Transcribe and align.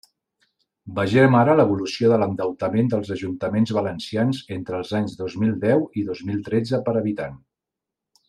Vegem 0.99 1.35
ara 1.39 1.53
l'evolució 1.59 2.09
de 2.13 2.17
l'endeutament 2.21 2.89
dels 2.93 3.11
ajuntaments 3.17 3.75
valencians 3.79 4.41
entre 4.57 4.79
els 4.79 4.95
anys 5.01 5.15
dos 5.21 5.37
mil 5.45 5.53
deu 5.67 5.87
i 6.03 6.07
dos 6.09 6.23
mil 6.31 6.41
tretze 6.49 6.81
per 6.89 6.97
habitant. 7.05 7.37